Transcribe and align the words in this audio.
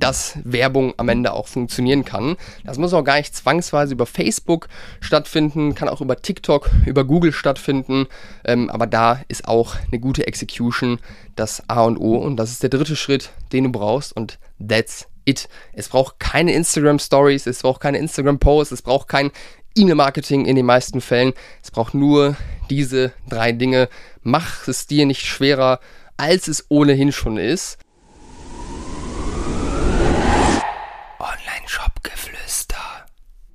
dass 0.00 0.38
Werbung 0.44 0.94
am 0.96 1.08
Ende 1.08 1.32
auch 1.32 1.46
funktionieren 1.46 2.04
kann. 2.04 2.36
Das 2.64 2.78
muss 2.78 2.92
auch 2.92 3.04
gar 3.04 3.16
nicht 3.16 3.34
zwangsweise 3.34 3.94
über 3.94 4.06
Facebook 4.06 4.68
stattfinden, 5.00 5.74
kann 5.74 5.88
auch 5.88 6.00
über 6.00 6.16
TikTok, 6.16 6.70
über 6.86 7.04
Google 7.04 7.32
stattfinden, 7.32 8.06
ähm, 8.44 8.70
aber 8.70 8.86
da 8.86 9.20
ist 9.28 9.46
auch 9.46 9.76
eine 9.90 10.00
gute 10.00 10.26
Execution 10.26 10.98
das 11.36 11.68
A 11.68 11.82
und 11.82 11.98
O 11.98 12.16
und 12.16 12.36
das 12.36 12.50
ist 12.50 12.62
der 12.62 12.70
dritte 12.70 12.96
Schritt, 12.96 13.30
den 13.52 13.64
du 13.64 13.72
brauchst 13.72 14.14
und 14.14 14.38
that's 14.66 15.06
it. 15.24 15.48
Es 15.72 15.88
braucht 15.88 16.18
keine 16.20 16.52
Instagram 16.52 16.98
Stories, 16.98 17.46
es 17.46 17.62
braucht 17.62 17.80
keine 17.80 17.98
Instagram 17.98 18.38
Posts, 18.38 18.72
es 18.72 18.82
braucht 18.82 19.08
kein 19.08 19.30
E-Mail-Marketing 19.76 20.44
in 20.44 20.56
den 20.56 20.66
meisten 20.66 21.00
Fällen. 21.00 21.32
Es 21.62 21.70
braucht 21.70 21.94
nur 21.94 22.36
diese 22.70 23.12
drei 23.28 23.52
Dinge. 23.52 23.88
Mach 24.22 24.68
es 24.68 24.86
dir 24.86 25.06
nicht 25.06 25.26
schwerer, 25.26 25.80
als 26.16 26.48
es 26.48 26.66
ohnehin 26.68 27.12
schon 27.12 27.38
ist. 27.38 27.78
Online-Shop-Geflüster. 32.04 32.76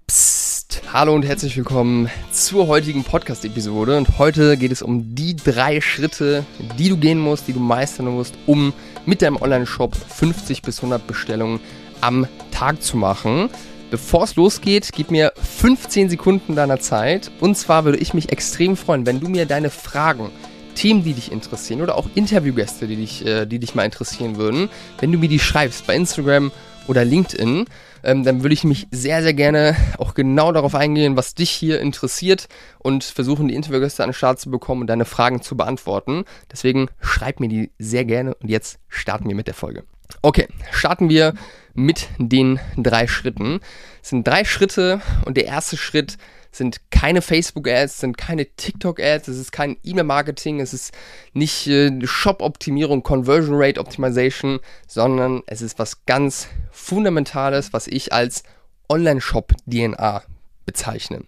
Psst. 0.08 0.82
Hallo 0.92 1.14
und 1.14 1.24
herzlich 1.24 1.56
willkommen 1.56 2.10
zur 2.32 2.68
heutigen 2.68 3.04
Podcast-Episode. 3.04 3.98
Und 3.98 4.18
heute 4.18 4.58
geht 4.58 4.72
es 4.72 4.82
um 4.82 5.14
die 5.16 5.36
drei 5.36 5.82
Schritte, 5.82 6.46
die 6.78 6.90
du 6.90 6.98
gehen 6.98 7.20
musst, 7.20 7.48
die 7.48 7.54
du 7.54 7.60
meistern 7.60 8.08
musst, 8.08 8.36
um 8.48 8.74
mit 9.06 9.22
deinem 9.22 9.38
Online-Shop 9.38 9.96
50 9.96 10.62
bis 10.64 10.80
100 10.80 11.06
Bestellungen 11.06 11.60
am 12.02 12.28
Tag 12.52 12.82
zu 12.82 12.98
machen. 12.98 13.50
Bevor 13.92 14.24
es 14.24 14.36
losgeht, 14.36 14.90
gib 14.94 15.12
mir 15.12 15.34
15 15.36 16.10
Sekunden 16.10 16.56
deiner 16.56 16.80
Zeit. 16.80 17.32
Und 17.40 17.56
zwar 17.56 17.86
würde 17.86 18.00
ich 18.00 18.14
mich 18.14 18.32
extrem 18.32 18.76
freuen, 18.76 19.06
wenn 19.06 19.20
du 19.20 19.30
mir 19.30 19.46
deine 19.46 19.70
Fragen, 19.70 20.32
Themen, 20.76 21.04
die 21.04 21.14
dich 21.14 21.32
interessieren 21.32 21.82
oder 21.82 21.98
auch 21.98 22.08
Interviewgäste, 22.16 22.88
die 22.88 22.96
dich, 22.96 23.26
äh, 23.26 23.46
die 23.46 23.60
dich 23.60 23.76
mal 23.76 23.84
interessieren 23.84 24.38
würden, 24.38 24.70
wenn 25.00 25.12
du 25.12 25.18
mir 25.18 25.28
die 25.28 25.40
schreibst 25.40 25.86
bei 25.86 25.96
Instagram 25.96 26.52
oder 26.90 27.06
LinkedIn, 27.06 27.66
ähm, 28.04 28.24
dann 28.24 28.42
würde 28.44 28.54
ich 28.54 28.64
mich 28.64 28.88
sehr, 28.90 29.22
sehr 29.22 29.36
gerne 29.36 29.76
auch 30.00 30.16
genau 30.16 30.52
darauf 30.52 30.74
eingehen, 30.74 31.16
was 31.16 31.36
dich 31.36 31.52
hier 31.52 31.80
interessiert 31.80 32.48
und 32.80 33.04
versuchen, 33.04 33.48
die 33.48 33.54
Interviewgäste 33.54 34.04
an 34.04 34.10
den 34.10 34.16
Start 34.16 34.40
zu 34.40 34.50
bekommen 34.50 34.82
und 34.82 34.88
deine 34.88 35.06
Fragen 35.06 35.44
zu 35.44 35.56
beantworten. 35.56 36.26
Deswegen 36.52 36.88
schreib 37.00 37.40
mir 37.40 37.48
die 37.48 37.72
sehr 37.78 38.06
gerne 38.06 38.34
und 38.36 38.50
jetzt 38.50 38.80
starten 38.88 39.30
wir 39.30 39.36
mit 39.36 39.46
der 39.46 39.54
Folge. 39.54 39.84
Okay, 40.24 40.48
starten 40.72 41.10
wir 41.10 41.36
mit 41.76 42.08
den 42.18 42.60
drei 42.76 43.06
Schritten. 43.06 43.60
Es 44.02 44.10
sind 44.10 44.28
drei 44.28 44.44
Schritte 44.44 45.00
und 45.26 45.38
der 45.38 45.46
erste 45.46 45.78
Schritt 45.78 46.18
sind 46.52 46.92
keine 46.92 47.22
Facebook-Ads, 47.22 48.00
sind 48.00 48.18
keine 48.18 48.46
TikTok-Ads, 48.46 49.28
es 49.28 49.38
ist 49.38 49.52
kein 49.52 49.78
E-Mail-Marketing, 49.84 50.60
es 50.60 50.74
ist 50.74 50.94
nicht 51.34 51.68
äh, 51.68 51.92
Shop-Optimierung, 52.06 53.04
Conversion 53.04 53.56
Rate 53.56 53.80
Optimization, 53.80 54.60
sondern 54.88 55.44
es 55.46 55.62
ist 55.62 55.80
was 55.80 56.06
ganz 56.06 56.48
Fundamentales, 56.72 57.74
was 57.74 57.88
ich 57.88 58.14
als 58.14 58.44
Online-Shop-DNA 58.90 60.24
bezeichne. 60.66 61.24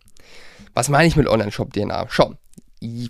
Was 0.74 0.90
meine 0.90 1.08
ich 1.08 1.16
mit 1.16 1.28
Online-Shop-DNA? 1.28 2.08
Schau, 2.10 2.36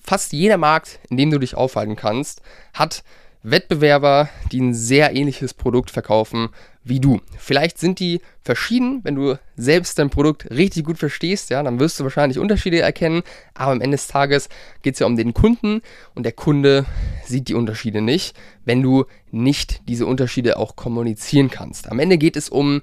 fast 0.04 0.34
jeder 0.34 0.58
Markt, 0.58 1.00
in 1.09 1.17
dem 1.17 1.32
du 1.32 1.39
dich 1.39 1.56
aufhalten 1.56 1.95
kannst, 1.95 2.42
hat 2.73 3.04
Wettbewerber, 3.44 4.30
die 4.52 4.62
ein 4.62 4.73
sehr 4.73 5.16
ähnliches 5.16 5.54
Produkt 5.54 5.92
verkaufen 5.92 6.50
wie 6.83 6.99
du. 6.99 7.21
Vielleicht 7.37 7.77
sind 7.77 7.99
die 7.99 8.21
verschieden, 8.41 9.01
wenn 9.03 9.15
du 9.15 9.37
selbst 9.55 9.99
dein 9.99 10.09
Produkt 10.09 10.49
richtig 10.49 10.85
gut 10.85 10.97
verstehst, 10.97 11.49
ja, 11.49 11.61
dann 11.61 11.79
wirst 11.79 11.99
du 11.99 12.03
wahrscheinlich 12.03 12.39
Unterschiede 12.39 12.79
erkennen, 12.79 13.21
aber 13.53 13.73
am 13.73 13.81
Ende 13.81 13.97
des 13.97 14.07
Tages 14.07 14.49
geht 14.81 14.95
es 14.95 14.99
ja 14.99 15.05
um 15.05 15.15
den 15.15 15.33
Kunden 15.33 15.81
und 16.15 16.23
der 16.23 16.31
Kunde 16.31 16.85
sieht 17.25 17.47
die 17.49 17.53
Unterschiede 17.53 18.02
nicht, 18.02 18.35
wenn 18.65 18.81
du 18.81 19.05
nicht 19.29 19.87
diese 19.87 20.05
Unterschiede 20.05 20.57
auch 20.57 20.75
kommunizieren 20.75 21.52
kannst. 21.52 21.91
Am 21.91 21.99
Ende 21.99 22.17
geht 22.17 22.35
es 22.35 22.49
um 22.49 22.81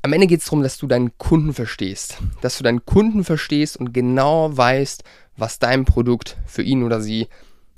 am 0.00 0.12
Ende 0.12 0.28
geht 0.28 0.40
es 0.40 0.46
darum, 0.46 0.62
dass 0.62 0.78
du 0.78 0.86
deinen 0.86 1.18
Kunden 1.18 1.52
verstehst, 1.52 2.18
dass 2.40 2.56
du 2.56 2.62
deinen 2.62 2.86
Kunden 2.86 3.24
verstehst 3.24 3.76
und 3.76 3.92
genau 3.92 4.56
weißt, 4.56 5.02
was 5.36 5.58
dein 5.58 5.84
Produkt 5.84 6.36
für 6.46 6.62
ihn 6.62 6.84
oder 6.84 7.00
sie 7.00 7.26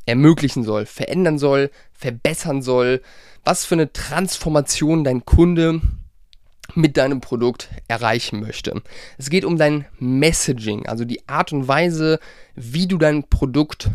ermöglichen 0.07 0.65
soll, 0.65 0.87
verändern 0.87 1.39
soll, 1.39 1.71
verbessern 1.93 2.63
soll, 2.63 3.03
was 3.45 3.65
für 3.65 3.75
eine 3.75 3.93
Transformation 3.93 5.05
dein 5.05 5.25
Kunde 5.25 5.81
mit 6.75 6.97
deinem 6.97 7.21
Produkt 7.21 7.69
erreichen 7.89 8.41
möchte. 8.41 8.83
Es 9.19 9.31
geht 9.31 9.45
um 9.45 9.57
dein 9.57 9.87
Messaging, 9.99 10.87
also 10.87 11.05
die 11.05 11.29
Art 11.29 11.53
und 11.53 11.67
Weise, 11.69 12.21
wie 12.55 12.87
du 12.87 12.99
dein 12.99 13.29
Produkt 13.29 13.91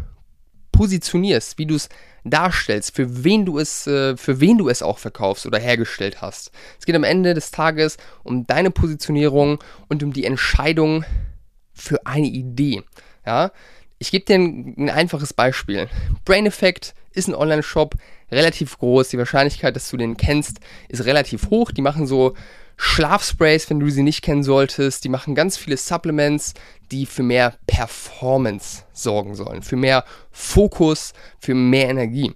positionierst, 0.72 1.58
wie 1.58 1.66
du 1.66 1.76
es 1.76 1.90
darstellst, 2.26 2.96
für 2.96 3.24
wen 3.24 3.46
du 3.46 3.60
es, 3.60 3.88
äh, 3.88 4.18
für 4.18 4.42
wen 4.42 4.58
du 4.58 4.68
es 4.68 4.82
auch 4.82 4.98
verkaufst 4.98 5.46
oder 5.46 5.60
hergestellt 5.60 6.22
hast. 6.22 6.52
Es 6.80 6.86
geht 6.86 6.96
am 6.96 7.04
Ende 7.04 7.34
des 7.34 7.52
Tages 7.52 7.98
um 8.24 8.46
deine 8.46 8.72
Positionierung 8.72 9.64
und 9.88 10.04
um 10.04 10.12
die 10.12 10.26
Entscheidung 10.26 11.06
für 11.74 12.06
eine 12.06 12.28
Idee. 12.28 12.84
Ja, 13.26 13.52
ich 14.06 14.12
gebe 14.12 14.26
dir 14.26 14.36
ein, 14.36 14.76
ein, 14.78 14.90
einfaches 14.90 15.34
Beispiel. 15.34 15.88
Brain 16.24 16.46
Effect 16.46 16.94
ist 17.12 17.28
ein 17.28 17.36
Online-Shop, 17.36 17.96
relativ 18.32 18.78
groß. 18.78 19.10
Die 19.10 19.18
Wahrscheinlichkeit, 19.18 19.76
dass 19.76 19.90
du 19.90 19.98
den 19.98 20.18
kennst, 20.18 20.60
ist 20.90 21.06
relativ 21.06 21.50
hoch. 21.50 21.72
Die 21.72 21.82
machen 21.82 22.06
so 22.06 22.36
Schlafsprays, 22.78 23.70
wenn 23.70 23.80
du 23.80 23.90
sie 23.90 24.04
nicht 24.04 24.22
kennen 24.22 24.44
solltest. 24.44 25.04
Die 25.04 25.10
machen 25.10 25.34
ganz 25.34 25.58
viele 25.58 25.78
Supplements, 25.78 26.54
die 26.92 27.06
für 27.06 27.24
mehr 27.24 27.56
Performance 27.68 28.84
sorgen 28.94 29.36
sollen, 29.36 29.64
für 29.64 29.76
mehr 29.76 30.06
Fokus, 30.32 31.14
für 31.40 31.56
mehr 31.56 31.90
Energie. 31.90 32.34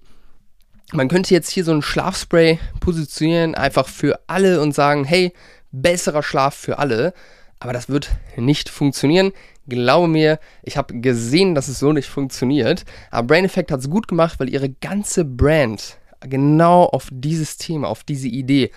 Man 0.91 1.07
könnte 1.07 1.35
jetzt 1.35 1.51
hier 1.51 1.63
so 1.63 1.71
ein 1.71 1.83
Schlafspray 1.83 2.57
positionieren, 2.79 3.53
einfach 3.53 3.87
für 3.87 4.19
alle 4.25 4.59
und 4.59 4.73
sagen, 4.73 5.03
hey, 5.03 5.33
besserer 5.71 6.23
Schlaf 6.23 6.55
für 6.55 6.79
alle. 6.79 7.13
Aber 7.59 7.73
das 7.73 7.89
wird 7.89 8.09
nicht 8.37 8.69
funktionieren. 8.69 9.33
Glaube 9.69 10.07
mir, 10.07 10.39
ich 10.63 10.77
habe 10.77 10.99
gesehen, 10.99 11.55
dass 11.55 11.67
es 11.67 11.79
so 11.79 11.93
nicht 11.93 12.09
funktioniert. 12.09 12.85
Aber 13.11 13.27
Brain 13.27 13.45
Effect 13.45 13.71
hat 13.71 13.79
es 13.79 13.89
gut 13.89 14.07
gemacht, 14.07 14.39
weil 14.39 14.49
ihre 14.49 14.69
ganze 14.69 15.25
Brand 15.25 15.97
genau 16.21 16.83
auf 16.83 17.07
dieses 17.11 17.57
Thema, 17.57 17.87
auf 17.87 18.03
diese 18.03 18.27
Idee, 18.27 18.71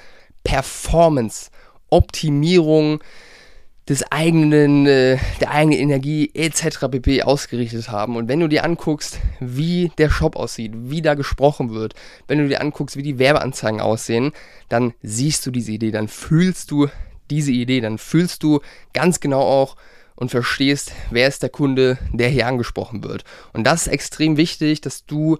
Performance, 0.45 1.51
Optimierung 1.91 3.01
des 3.89 4.05
eigenen, 4.13 4.87
äh, 4.87 5.19
der 5.41 5.51
eigenen 5.51 5.79
Energie 5.79 6.31
etc. 6.35 6.89
pp. 6.91 7.23
ausgerichtet 7.25 7.91
haben. 7.91 8.17
Und 8.17 8.29
wenn 8.29 8.41
du 8.41 8.49
dir 8.49 8.65
anguckst, 8.65 9.19
wie 9.41 9.91
der 9.99 10.09
Shop 10.09 10.37
aussieht, 10.37 10.73
wie 10.75 11.03
da 11.03 11.15
gesprochen 11.15 11.75
wird, 11.75 11.95
wenn 12.29 12.39
du 12.39 12.49
dir 12.49 12.61
anguckst, 12.61 12.97
wie 12.97 13.03
die 13.03 13.19
Werbeanzeigen 13.19 13.81
aussehen, 13.81 14.33
dann 14.69 14.95
siehst 15.03 15.45
du 15.47 15.51
diese 15.51 15.73
Idee, 15.73 15.91
dann 15.91 16.07
fühlst 16.07 16.71
du 16.71 16.89
diese 17.31 17.51
Idee, 17.51 17.81
dann 17.81 17.99
fühlst 17.99 18.43
du 18.45 18.61
ganz 18.93 19.19
genau 19.19 19.41
auch, 19.41 19.77
und 20.23 20.31
verstehst, 20.31 20.93
wer 21.11 21.27
ist 21.27 21.43
der 21.43 21.51
Kunde, 21.51 21.99
der 22.13 22.29
hier 22.29 22.47
angesprochen 22.47 23.03
wird. 23.03 23.25
Und 23.53 23.65
das 23.65 23.83
ist 23.83 23.93
extrem 23.93 24.37
wichtig, 24.37 24.81
dass 24.81 25.05
du 25.05 25.39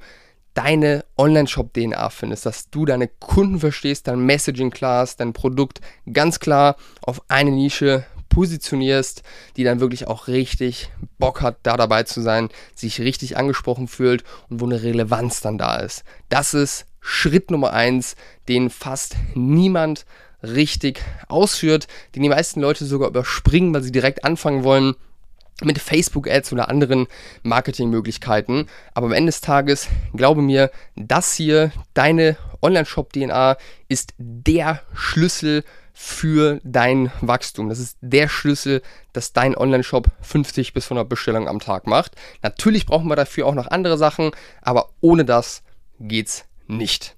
deine 0.55 1.05
Online-Shop-DNA 1.17 2.11
findest, 2.11 2.47
dass 2.47 2.69
du 2.69 2.85
deine 2.85 3.07
Kunden 3.07 3.61
verstehst, 3.61 4.09
dein 4.09 4.27
Messaging 4.27 4.73
klar 4.73 5.05
ist, 5.05 5.21
dein 5.21 5.35
Produkt 5.35 5.81
ganz 6.13 6.41
klar 6.41 6.75
auf 7.01 7.23
eine 7.29 7.53
Nische 7.53 8.05
positionierst, 8.29 9.23
die 9.57 9.63
dann 9.63 9.79
wirklich 9.79 10.09
auch 10.09 10.27
richtig 10.27 10.91
Bock 11.17 11.43
hat, 11.43 11.59
da 11.63 11.77
dabei 11.77 12.03
zu 12.03 12.21
sein, 12.21 12.49
sich 12.75 13.01
richtig 13.01 13.37
angesprochen 13.37 13.87
fühlt 13.87 14.25
und 14.51 14.61
wo 14.61 14.67
eine 14.67 14.83
Relevanz 14.83 15.41
dann 15.43 15.59
da 15.59 15.77
ist. 15.77 16.03
Das 16.29 16.55
ist 16.55 16.87
Schritt 17.01 17.53
Nummer 17.53 17.73
eins, 17.73 18.17
den 18.49 18.69
fast 18.69 19.15
niemand 19.35 20.07
richtig 20.43 21.03
ausführt, 21.29 21.87
den 22.15 22.23
die 22.23 22.29
meisten 22.29 22.61
Leute 22.61 22.85
sogar 22.85 23.09
überspringen, 23.09 23.73
weil 23.75 23.83
sie 23.83 23.93
direkt 23.93 24.25
anfangen 24.25 24.65
wollen 24.65 24.95
mit 25.63 25.79
Facebook-Ads 25.79 26.53
oder 26.53 26.69
anderen 26.69 27.07
Marketingmöglichkeiten. 27.43 28.69
Aber 28.95 29.07
am 29.07 29.13
Ende 29.13 29.31
des 29.31 29.41
Tages, 29.41 29.89
glaube 30.15 30.43
mir, 30.43 30.71
das 30.97 31.35
hier, 31.35 31.73
deine 31.95 32.37
Online-Shop-DNA, 32.61 33.57
ist 33.89 34.15
der 34.19 34.83
Schlüssel 34.95 35.65
für 35.95 36.61
dein 36.65 37.13
Wachstum. 37.21 37.69
Das 37.69 37.79
ist 37.79 37.99
der 38.01 38.29
Schlüssel, 38.29 38.83
dass 39.13 39.33
dein 39.33 39.57
Online-Shop 39.57 40.07
50 40.23 40.73
bis 40.73 40.87
100 40.87 41.09
Bestellungen 41.09 41.49
am 41.49 41.61
Tag 41.61 41.87
macht. 41.87 42.17
Natürlich 42.43 42.87
brauchen 42.87 43.09
wir 43.09 43.17
dafür 43.17 43.47
auch 43.47 43.55
noch 43.55 43.69
andere 43.69 43.99
Sachen, 43.99 44.31
aber 44.63 44.89
ohne 45.01 45.25
das 45.25 45.63
geht's 46.01 46.45
nicht. 46.67 47.17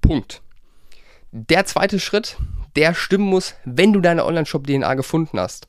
Punkt. 0.00 0.42
Der 1.30 1.66
zweite 1.66 2.00
Schritt, 2.00 2.36
der 2.76 2.94
stimmen 2.94 3.28
muss, 3.28 3.54
wenn 3.64 3.92
du 3.92 4.00
deine 4.00 4.24
Online-Shop-DNA 4.24 4.94
gefunden 4.94 5.40
hast, 5.40 5.66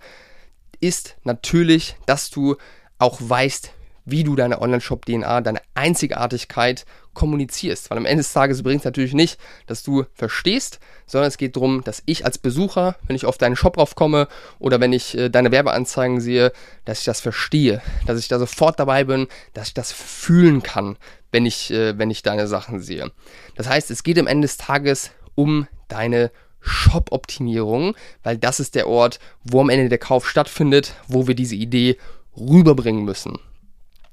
ist 0.80 1.16
natürlich, 1.24 1.96
dass 2.06 2.30
du 2.30 2.56
auch 3.00 3.20
weißt, 3.22 3.72
wie 4.06 4.24
du 4.24 4.36
deine 4.38 4.62
Online-Shop-DNA, 4.62 5.42
deine 5.42 5.60
Einzigartigkeit 5.76 6.86
kommunizierst. 7.14 7.90
Weil 7.90 7.98
am 7.98 8.06
Ende 8.06 8.24
des 8.24 8.32
Tages 8.32 8.64
bringt 8.64 8.80
es 8.80 8.86
natürlich 8.86 9.14
nicht, 9.14 9.38
dass 9.66 9.84
du 9.84 10.06
verstehst, 10.14 10.80
sondern 11.06 11.28
es 11.28 11.38
geht 11.38 11.58
darum, 11.58 11.84
dass 11.84 12.04
ich 12.06 12.24
als 12.24 12.38
Besucher, 12.38 12.96
wenn 13.06 13.18
ich 13.18 13.26
auf 13.26 13.38
deinen 13.38 13.58
Shop 13.58 13.78
raufkomme 13.78 14.30
oder 14.60 14.80
wenn 14.80 14.94
ich 14.94 15.18
äh, 15.18 15.30
deine 15.30 15.52
Werbeanzeigen 15.52 16.22
sehe, 16.22 16.54
dass 16.86 17.00
ich 17.00 17.06
das 17.06 17.20
verstehe, 17.20 17.82
dass 18.06 18.18
ich 18.18 18.30
da 18.30 18.40
sofort 18.40 18.80
dabei 18.80 19.04
bin, 19.04 19.28
dass 19.54 19.70
ich 19.70 19.74
das 19.74 19.92
fühlen 19.92 20.64
kann, 20.64 20.98
wenn 21.34 21.46
ich, 21.46 21.72
äh, 21.72 21.98
wenn 21.98 22.10
ich 22.10 22.24
deine 22.24 22.48
Sachen 22.48 22.80
sehe. 22.80 23.12
Das 23.56 23.68
heißt, 23.68 23.92
es 23.92 24.04
geht 24.04 24.20
am 24.20 24.28
Ende 24.28 24.46
des 24.46 24.56
Tages 24.56 25.12
um 25.36 25.68
deine 25.90 26.32
Shop-Optimierung, 26.62 27.96
weil 28.24 28.38
das 28.38 28.60
ist 28.60 28.76
der 28.76 28.88
Ort, 28.88 29.20
wo 29.44 29.62
am 29.62 29.70
Ende 29.70 29.90
der 29.90 29.98
Kauf 29.98 30.28
stattfindet, 30.28 30.94
wo 31.08 31.28
wir 31.28 31.36
diese 31.36 31.56
Idee 31.56 31.98
rüberbringen 32.36 33.06
müssen. 33.06 33.40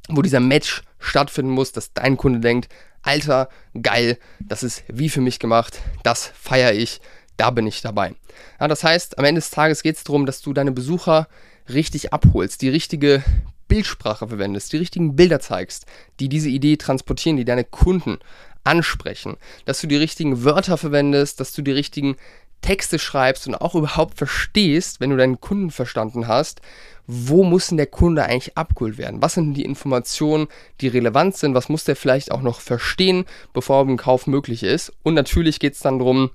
Wo 0.08 0.22
dieser 0.22 0.40
Match 0.40 0.82
stattfinden 0.98 1.52
muss, 1.52 1.72
dass 1.72 1.92
dein 1.92 2.16
Kunde 2.16 2.40
denkt, 2.40 2.68
Alter, 3.02 3.48
geil, 3.80 4.18
das 4.40 4.62
ist 4.62 4.84
wie 4.88 5.10
für 5.10 5.20
mich 5.20 5.38
gemacht, 5.38 5.80
das 6.02 6.26
feiere 6.26 6.72
ich, 6.72 7.00
da 7.36 7.50
bin 7.50 7.66
ich 7.66 7.82
dabei. 7.82 8.14
Ja, 8.60 8.68
das 8.68 8.84
heißt, 8.84 9.18
am 9.18 9.24
Ende 9.24 9.40
des 9.40 9.50
Tages 9.50 9.82
geht 9.82 9.96
es 9.96 10.04
darum, 10.04 10.26
dass 10.26 10.40
du 10.40 10.52
deine 10.52 10.72
Besucher 10.72 11.28
richtig 11.68 12.12
abholst, 12.12 12.62
die 12.62 12.68
richtige 12.68 13.22
Bildsprache 13.68 14.28
verwendest, 14.28 14.72
die 14.72 14.78
richtigen 14.78 15.16
Bilder 15.16 15.40
zeigst, 15.40 15.86
die 16.20 16.28
diese 16.28 16.48
Idee 16.48 16.76
transportieren, 16.76 17.36
die 17.36 17.44
deine 17.44 17.64
Kunden 17.64 18.18
ansprechen, 18.64 19.36
dass 19.64 19.80
du 19.80 19.86
die 19.86 19.96
richtigen 19.96 20.44
Wörter 20.44 20.76
verwendest, 20.76 21.40
dass 21.40 21.52
du 21.52 21.62
die 21.62 21.72
richtigen 21.72 22.16
Texte 22.62 22.98
schreibst 22.98 23.46
und 23.46 23.54
auch 23.54 23.74
überhaupt 23.74 24.16
verstehst, 24.16 24.98
wenn 24.98 25.10
du 25.10 25.16
deinen 25.16 25.40
Kunden 25.40 25.70
verstanden 25.70 26.26
hast, 26.26 26.62
wo 27.06 27.44
muss 27.44 27.68
denn 27.68 27.76
der 27.76 27.86
Kunde 27.86 28.24
eigentlich 28.24 28.56
abgeholt 28.56 28.96
werden? 28.96 29.20
Was 29.20 29.34
sind 29.34 29.52
die 29.52 29.64
Informationen, 29.64 30.48
die 30.80 30.88
relevant 30.88 31.36
sind? 31.36 31.54
Was 31.54 31.68
muss 31.68 31.84
der 31.84 31.96
vielleicht 31.96 32.32
auch 32.32 32.40
noch 32.40 32.60
verstehen, 32.60 33.26
bevor 33.52 33.84
ein 33.84 33.98
Kauf 33.98 34.26
möglich 34.26 34.62
ist? 34.62 34.92
Und 35.02 35.12
natürlich 35.12 35.60
geht 35.60 35.74
es 35.74 35.80
dann 35.80 35.98
darum, 35.98 36.30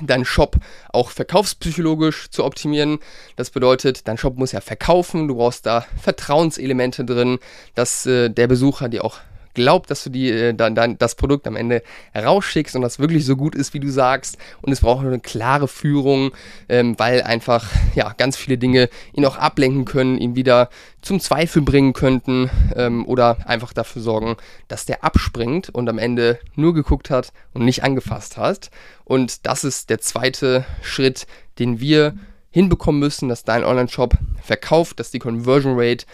deinen 0.00 0.24
Shop 0.24 0.56
auch 0.88 1.10
verkaufspsychologisch 1.10 2.30
zu 2.30 2.44
optimieren. 2.44 2.98
Das 3.36 3.50
bedeutet, 3.50 4.08
dein 4.08 4.18
Shop 4.18 4.38
muss 4.38 4.52
ja 4.52 4.60
verkaufen, 4.60 5.28
du 5.28 5.36
brauchst 5.36 5.66
da 5.66 5.86
Vertrauenselemente 6.00 7.04
drin, 7.04 7.38
dass 7.74 8.06
äh, 8.06 8.30
der 8.30 8.48
Besucher 8.48 8.88
dir 8.88 9.04
auch 9.04 9.18
glaubt, 9.54 9.90
dass 9.90 10.04
du 10.04 10.10
die, 10.10 10.30
äh, 10.30 10.54
dann, 10.54 10.74
dann 10.74 10.98
das 10.98 11.14
Produkt 11.14 11.46
am 11.46 11.56
Ende 11.56 11.82
rausschickst 12.14 12.76
und 12.76 12.82
das 12.82 12.98
wirklich 12.98 13.24
so 13.24 13.36
gut 13.36 13.54
ist, 13.54 13.74
wie 13.74 13.80
du 13.80 13.90
sagst. 13.90 14.38
Und 14.60 14.72
es 14.72 14.80
braucht 14.80 15.06
eine 15.06 15.20
klare 15.20 15.68
Führung, 15.68 16.32
ähm, 16.68 16.98
weil 16.98 17.22
einfach 17.22 17.68
ja 17.94 18.12
ganz 18.16 18.36
viele 18.36 18.58
Dinge 18.58 18.88
ihn 19.12 19.24
auch 19.24 19.36
ablenken 19.36 19.84
können, 19.84 20.18
ihn 20.18 20.36
wieder 20.36 20.68
zum 21.00 21.20
Zweifel 21.20 21.62
bringen 21.62 21.92
könnten 21.92 22.50
ähm, 22.76 23.06
oder 23.06 23.38
einfach 23.46 23.72
dafür 23.72 24.02
sorgen, 24.02 24.36
dass 24.68 24.86
der 24.86 25.04
abspringt 25.04 25.68
und 25.70 25.88
am 25.88 25.98
Ende 25.98 26.38
nur 26.54 26.74
geguckt 26.74 27.10
hat 27.10 27.32
und 27.52 27.64
nicht 27.64 27.82
angefasst 27.82 28.36
hat. 28.36 28.70
Und 29.04 29.46
das 29.46 29.64
ist 29.64 29.90
der 29.90 29.98
zweite 29.98 30.64
Schritt, 30.80 31.26
den 31.58 31.80
wir 31.80 32.14
hinbekommen 32.50 33.00
müssen, 33.00 33.28
dass 33.28 33.44
dein 33.44 33.64
Online-Shop 33.64 34.16
verkauft, 34.42 35.00
dass 35.00 35.10
die 35.10 35.18
Conversion 35.18 35.74
Rate 35.76 36.04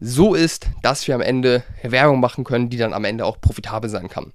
so 0.00 0.34
ist, 0.34 0.66
dass 0.82 1.06
wir 1.06 1.14
am 1.14 1.20
Ende 1.20 1.62
Werbung 1.82 2.20
machen 2.20 2.44
können, 2.44 2.70
die 2.70 2.78
dann 2.78 2.94
am 2.94 3.04
Ende 3.04 3.24
auch 3.24 3.40
profitabel 3.40 3.90
sein 3.90 4.08
kann. 4.08 4.32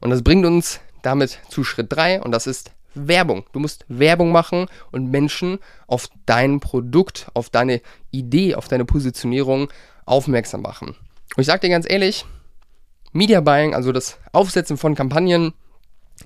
Und 0.00 0.10
das 0.10 0.22
bringt 0.22 0.46
uns 0.46 0.80
damit 1.02 1.38
zu 1.48 1.64
Schritt 1.64 1.92
3 1.92 2.22
und 2.22 2.32
das 2.32 2.46
ist 2.46 2.72
Werbung. 2.94 3.44
Du 3.52 3.58
musst 3.58 3.84
Werbung 3.88 4.32
machen 4.32 4.66
und 4.90 5.10
Menschen 5.10 5.58
auf 5.86 6.08
dein 6.26 6.60
Produkt, 6.60 7.28
auf 7.34 7.50
deine 7.50 7.80
Idee, 8.10 8.54
auf 8.54 8.68
deine 8.68 8.84
Positionierung 8.84 9.68
aufmerksam 10.04 10.62
machen. 10.62 10.88
Und 10.88 11.40
ich 11.40 11.46
sage 11.46 11.60
dir 11.60 11.70
ganz 11.70 11.88
ehrlich, 11.88 12.26
Media 13.12 13.40
Buying, 13.40 13.74
also 13.74 13.92
das 13.92 14.18
Aufsetzen 14.32 14.76
von 14.76 14.94
Kampagnen, 14.94 15.52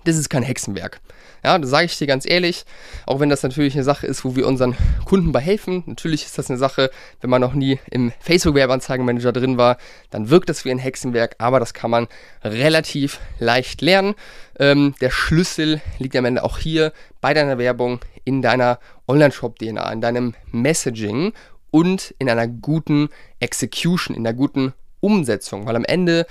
das 0.05 0.17
ist 0.17 0.29
kein 0.29 0.43
Hexenwerk. 0.43 1.01
Ja, 1.45 1.59
das 1.59 1.71
sage 1.71 1.87
ich 1.87 1.97
dir 1.97 2.07
ganz 2.07 2.27
ehrlich, 2.27 2.65
auch 3.07 3.21
wenn 3.21 3.29
das 3.29 3.43
natürlich 3.43 3.75
eine 3.75 3.85
Sache 3.85 4.07
ist, 4.07 4.25
wo 4.25 4.35
wir 4.35 4.47
unseren 4.47 4.77
Kunden 5.05 5.33
bei 5.33 5.41
helfen. 5.41 5.85
Natürlich 5.87 6.25
ist 6.25 6.39
das 6.39 6.51
eine 6.51 6.59
Sache, 6.59 6.91
wenn 7.21 7.31
man 7.31 7.41
noch 7.41 7.55
nie 7.55 7.79
im 7.91 8.13
Facebook-Werbeanzeigenmanager 8.21 9.33
drin 9.33 9.57
war, 9.57 9.77
dann 10.11 10.31
wirkt 10.31 10.49
das 10.49 10.65
wie 10.65 10.71
ein 10.71 10.79
Hexenwerk, 10.79 11.37
aber 11.39 11.61
das 11.61 11.75
kann 11.75 11.91
man 11.91 12.09
relativ 12.43 13.21
leicht 13.39 13.81
lernen. 13.81 14.15
Ähm, 14.59 14.95
der 15.01 15.11
Schlüssel 15.11 15.81
liegt 15.99 16.17
am 16.17 16.25
Ende 16.25 16.43
auch 16.43 16.59
hier 16.59 16.93
bei 17.21 17.33
deiner 17.33 17.59
Werbung, 17.59 18.01
in 18.25 18.43
deiner 18.43 18.81
Online-Shop-DNA, 19.07 19.93
in 19.93 20.01
deinem 20.01 20.35
Messaging 20.51 21.33
und 21.71 22.15
in 22.19 22.29
einer 22.29 22.49
guten 22.49 23.09
Execution, 23.39 24.17
in 24.17 24.27
einer 24.27 24.37
guten 24.37 24.73
Umsetzung, 25.01 25.67
weil 25.67 25.77
am 25.77 25.85
Ende 25.85 26.27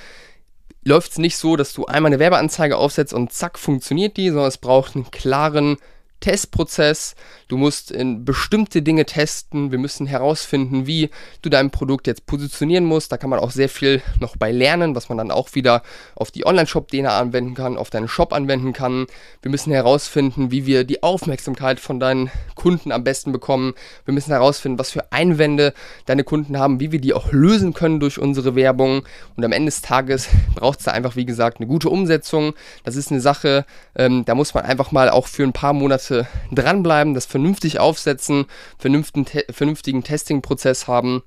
läuft 0.86 1.14
es 1.14 1.18
nicht 1.18 1.38
so, 1.38 1.56
dass 1.56 1.74
du 1.74 1.86
einmal 1.86 2.10
eine 2.10 2.20
Werbeanzeige 2.20 2.78
aufsetzt 2.78 3.14
und 3.14 3.34
zack, 3.34 3.58
funktioniert 3.60 4.18
die, 4.18 4.30
sondern 4.30 4.48
es 4.48 4.60
braucht 4.60 4.96
einen 4.96 5.10
klaren 5.12 5.78
Testprozess. 6.20 7.16
Du 7.48 7.58
musst 7.58 7.92
in 7.92 8.24
bestimmte 8.24 8.82
Dinge 8.82 9.06
testen. 9.06 9.72
Wir 9.72 9.78
müssen 9.78 10.08
herausfinden, 10.08 10.88
wie 10.88 11.10
du 11.42 11.50
dein 11.50 11.72
Produkt 11.72 12.08
jetzt 12.08 12.26
positionieren 12.26 12.86
musst. 12.86 13.12
Da 13.12 13.18
kann 13.18 13.30
man 13.30 13.40
auch 13.40 13.52
sehr 13.52 13.70
viel 13.70 14.02
noch 14.20 14.38
bei 14.38 14.52
lernen, 14.52 14.96
was 14.96 15.10
man 15.10 15.18
dann 15.18 15.32
auch 15.32 15.54
wieder 15.56 15.84
auf 16.16 16.32
die 16.32 16.46
Online-Shop-DNA 16.46 17.20
anwenden 17.20 17.54
kann, 17.54 17.78
auf 17.78 17.90
deinen 17.90 18.08
Shop 18.08 18.34
anwenden 18.34 18.74
kann. 18.74 19.08
Wir 19.42 19.52
müssen 19.52 19.72
herausfinden, 19.72 20.52
wie 20.52 20.66
wir 20.66 20.84
die 20.84 21.04
Aufmerksamkeit 21.04 21.80
von 21.80 22.00
deinen 22.00 22.32
Kunden 22.66 22.92
am 22.92 23.04
besten 23.04 23.32
bekommen. 23.32 23.76
Wir 24.06 24.14
müssen 24.16 24.32
herausfinden, 24.32 24.80
was 24.80 24.90
für 24.90 25.12
Einwände 25.12 25.72
deine 26.08 26.24
Kunden 26.24 26.58
haben, 26.58 26.80
wie 26.80 26.92
wir 26.92 27.00
die 27.00 27.14
auch 27.14 27.32
lösen 27.32 27.76
können 27.76 28.00
durch 28.00 28.18
unsere 28.18 28.56
Werbung. 28.56 29.04
Und 29.36 29.46
am 29.46 29.52
Ende 29.52 29.68
des 29.68 29.84
Tages 29.84 30.30
braucht 30.56 30.80
es 30.80 30.86
da 30.86 30.92
einfach, 30.92 31.16
wie 31.16 31.28
gesagt, 31.28 31.60
eine 31.60 31.68
gute 31.68 31.92
Umsetzung. 31.92 32.56
Das 32.84 32.96
ist 32.96 33.12
eine 33.12 33.22
Sache, 33.22 33.68
ähm, 33.96 34.26
da 34.26 34.34
muss 34.34 34.56
man 34.56 34.66
einfach 34.66 34.92
mal 34.92 35.12
auch 35.12 35.28
für 35.28 35.44
ein 35.44 35.54
paar 35.54 35.74
Monate 35.74 36.26
dranbleiben, 36.52 37.14
das 37.14 37.28
vernünftig 37.28 37.80
aufsetzen, 37.80 38.46
vernünftigen, 38.80 39.26
te 39.26 39.46
vernünftigen 39.52 40.04
Testing-Prozess 40.04 40.88
haben 40.88 41.22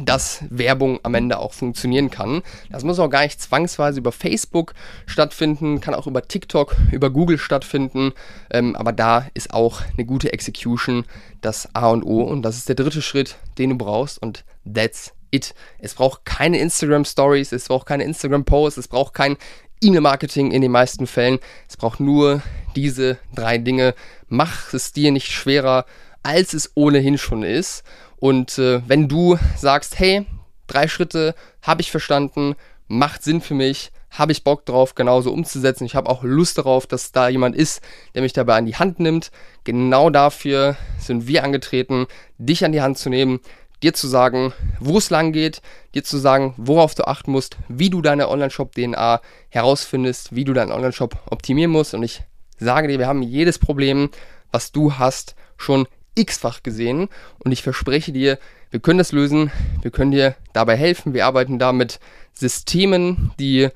dass 0.00 0.42
Werbung 0.48 1.00
am 1.02 1.14
Ende 1.14 1.38
auch 1.38 1.52
funktionieren 1.52 2.10
kann. 2.10 2.42
Das 2.70 2.82
muss 2.82 2.98
auch 2.98 3.10
gar 3.10 3.22
nicht 3.22 3.40
zwangsweise 3.40 3.98
über 3.98 4.10
Facebook 4.10 4.72
stattfinden, 5.06 5.80
kann 5.80 5.94
auch 5.94 6.06
über 6.06 6.26
TikTok, 6.26 6.76
über 6.90 7.10
Google 7.10 7.38
stattfinden, 7.38 8.12
ähm, 8.50 8.74
aber 8.74 8.92
da 8.92 9.26
ist 9.34 9.52
auch 9.52 9.82
eine 9.92 10.06
gute 10.06 10.32
Execution 10.32 11.04
das 11.42 11.74
A 11.74 11.90
und 11.90 12.04
O 12.04 12.22
und 12.22 12.42
das 12.42 12.56
ist 12.56 12.68
der 12.68 12.76
dritte 12.76 13.02
Schritt, 13.02 13.36
den 13.58 13.70
du 13.70 13.76
brauchst 13.76 14.20
und 14.20 14.44
that's 14.64 15.12
it. 15.30 15.54
Es 15.78 15.94
braucht 15.94 16.24
keine 16.24 16.58
Instagram 16.58 17.04
Stories, 17.04 17.52
es 17.52 17.68
braucht 17.68 17.86
keine 17.86 18.04
Instagram 18.04 18.44
Posts, 18.44 18.78
es 18.78 18.88
braucht 18.88 19.12
kein 19.12 19.36
E-Mail-Marketing 19.82 20.52
in 20.52 20.62
den 20.62 20.70
meisten 20.70 21.06
Fällen. 21.06 21.38
Es 21.68 21.76
braucht 21.76 22.00
nur 22.00 22.40
diese 22.76 23.18
drei 23.34 23.58
Dinge. 23.58 23.94
Mach 24.28 24.72
es 24.72 24.92
dir 24.92 25.10
nicht 25.10 25.32
schwerer, 25.32 25.86
als 26.22 26.54
es 26.54 26.70
ohnehin 26.74 27.18
schon 27.18 27.42
ist. 27.42 27.82
Und 28.22 28.56
äh, 28.58 28.82
wenn 28.86 29.08
du 29.08 29.36
sagst, 29.56 29.98
hey, 29.98 30.26
drei 30.68 30.86
Schritte 30.86 31.34
habe 31.60 31.80
ich 31.80 31.90
verstanden, 31.90 32.54
macht 32.86 33.24
Sinn 33.24 33.40
für 33.40 33.54
mich, 33.54 33.90
habe 34.12 34.30
ich 34.30 34.44
Bock 34.44 34.64
drauf, 34.64 34.94
genauso 34.94 35.32
umzusetzen. 35.32 35.86
Ich 35.86 35.96
habe 35.96 36.08
auch 36.08 36.22
Lust 36.22 36.56
darauf, 36.56 36.86
dass 36.86 37.10
da 37.10 37.28
jemand 37.28 37.56
ist, 37.56 37.82
der 38.14 38.22
mich 38.22 38.32
dabei 38.32 38.58
an 38.58 38.66
die 38.66 38.76
Hand 38.76 39.00
nimmt. 39.00 39.32
Genau 39.64 40.08
dafür 40.08 40.76
sind 41.00 41.26
wir 41.26 41.42
angetreten, 41.42 42.06
dich 42.38 42.64
an 42.64 42.70
die 42.70 42.80
Hand 42.80 42.96
zu 42.96 43.10
nehmen, 43.10 43.40
dir 43.82 43.92
zu 43.92 44.06
sagen, 44.06 44.52
wo 44.78 44.98
es 44.98 45.10
lang 45.10 45.32
geht, 45.32 45.60
dir 45.92 46.04
zu 46.04 46.16
sagen, 46.16 46.54
worauf 46.58 46.94
du 46.94 47.08
achten 47.08 47.32
musst, 47.32 47.56
wie 47.66 47.90
du 47.90 48.02
deine 48.02 48.28
Online-Shop-DNA 48.28 49.20
herausfindest, 49.48 50.32
wie 50.32 50.44
du 50.44 50.52
deinen 50.52 50.70
Online-Shop 50.70 51.18
optimieren 51.28 51.72
musst. 51.72 51.92
Und 51.92 52.04
ich 52.04 52.22
sage 52.56 52.86
dir, 52.86 53.00
wir 53.00 53.08
haben 53.08 53.22
jedes 53.22 53.58
Problem, 53.58 54.10
was 54.52 54.70
du 54.70 54.92
hast, 54.92 55.34
schon 55.56 55.88
x-fach 56.14 56.62
gesehen. 56.62 57.08
Und 57.38 57.52
ich 57.52 57.62
verspreche 57.62 58.12
dir, 58.12 58.38
wir 58.70 58.80
können 58.80 58.98
das 58.98 59.12
lösen, 59.12 59.50
wir 59.82 59.90
können 59.90 60.10
dir 60.10 60.34
dabei 60.52 60.76
helfen. 60.76 61.14
Wir 61.14 61.26
arbeiten 61.26 61.58
da 61.58 61.72
mit 61.72 62.00
Systemen, 62.32 63.32
die 63.38 63.68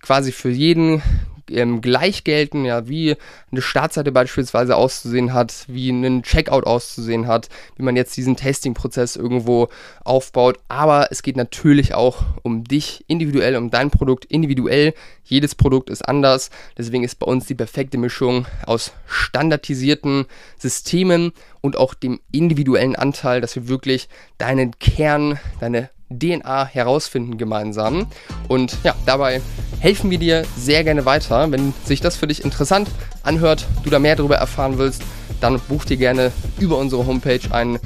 quasi 0.00 0.32
für 0.32 0.50
jeden 0.50 1.02
ähm, 1.50 1.80
gleich 1.80 2.24
gelten, 2.24 2.64
ja, 2.64 2.88
wie 2.88 3.16
eine 3.50 3.62
Startseite 3.62 4.12
beispielsweise 4.12 4.76
auszusehen 4.76 5.32
hat, 5.32 5.64
wie 5.68 5.90
ein 5.90 6.22
Checkout 6.22 6.66
auszusehen 6.66 7.26
hat, 7.26 7.48
wie 7.76 7.82
man 7.82 7.96
jetzt 7.96 8.16
diesen 8.16 8.36
Testing-Prozess 8.36 9.16
irgendwo 9.16 9.68
aufbaut. 10.04 10.58
Aber 10.68 11.08
es 11.10 11.22
geht 11.22 11.36
natürlich 11.36 11.94
auch 11.94 12.24
um 12.42 12.64
dich 12.64 13.04
individuell, 13.08 13.56
um 13.56 13.70
dein 13.70 13.90
Produkt 13.90 14.24
individuell. 14.26 14.94
Jedes 15.24 15.54
Produkt 15.54 15.90
ist 15.90 16.08
anders. 16.08 16.50
Deswegen 16.76 17.04
ist 17.04 17.18
bei 17.18 17.26
uns 17.26 17.46
die 17.46 17.54
perfekte 17.54 17.98
Mischung 17.98 18.46
aus 18.66 18.92
standardisierten 19.06 20.26
Systemen 20.58 21.32
und 21.60 21.76
auch 21.76 21.94
dem 21.94 22.20
individuellen 22.32 22.96
Anteil, 22.96 23.40
dass 23.40 23.54
wir 23.56 23.68
wirklich 23.68 24.08
deinen 24.38 24.78
Kern, 24.78 25.38
deine 25.60 25.90
DNA 26.10 26.66
herausfinden 26.66 27.38
gemeinsam. 27.38 28.06
Und 28.48 28.78
ja, 28.82 28.94
dabei 29.06 29.40
helfen 29.80 30.10
wir 30.10 30.18
dir 30.18 30.44
sehr 30.56 30.84
gerne 30.84 31.04
weiter. 31.04 31.50
Wenn 31.50 31.72
sich 31.84 32.00
das 32.00 32.16
für 32.16 32.26
dich 32.26 32.44
interessant 32.44 32.88
anhört, 33.22 33.66
du 33.84 33.90
da 33.90 33.98
mehr 33.98 34.16
darüber 34.16 34.36
erfahren 34.36 34.78
willst, 34.78 35.02
dann 35.40 35.60
buch 35.68 35.84
dir 35.84 35.96
gerne 35.96 36.32
über 36.58 36.78
unsere 36.78 37.06
Homepage 37.06 37.40
ein 37.50 37.78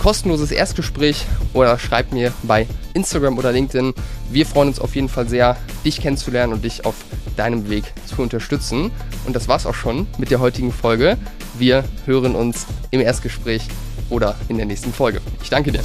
kostenloses 0.00 0.50
Erstgespräch 0.50 1.26
oder 1.54 1.78
schreib 1.78 2.12
mir 2.12 2.32
bei 2.42 2.66
Instagram 2.94 3.38
oder 3.38 3.52
LinkedIn. 3.52 3.94
Wir 4.30 4.46
freuen 4.46 4.68
uns 4.68 4.80
auf 4.80 4.94
jeden 4.94 5.08
Fall 5.08 5.28
sehr, 5.28 5.56
dich 5.84 6.00
kennenzulernen 6.00 6.52
und 6.52 6.64
dich 6.64 6.84
auf 6.84 6.96
deinem 7.36 7.70
Weg 7.70 7.84
zu 8.06 8.20
unterstützen. 8.20 8.90
Und 9.26 9.36
das 9.36 9.48
war's 9.48 9.66
auch 9.66 9.74
schon 9.74 10.06
mit 10.18 10.30
der 10.30 10.40
heutigen 10.40 10.72
Folge. 10.72 11.16
Wir 11.56 11.84
hören 12.06 12.34
uns 12.34 12.66
im 12.90 13.00
Erstgespräch 13.00 13.62
oder 14.10 14.34
in 14.48 14.56
der 14.56 14.66
nächsten 14.66 14.92
Folge. 14.92 15.20
Ich 15.42 15.50
danke 15.50 15.72
dir. 15.72 15.82